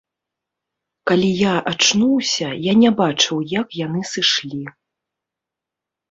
[1.09, 4.63] Калі я ачнуўся, я не бачыў як яны сышлі.